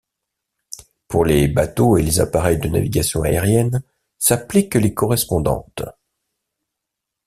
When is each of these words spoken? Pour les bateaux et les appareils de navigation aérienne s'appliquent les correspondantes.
Pour 1.07 1.25
les 1.25 1.47
bateaux 1.47 1.95
et 1.95 2.01
les 2.01 2.19
appareils 2.19 2.57
de 2.57 2.67
navigation 2.67 3.21
aérienne 3.21 3.83
s'appliquent 4.17 4.73
les 4.73 4.95
correspondantes. 4.95 5.83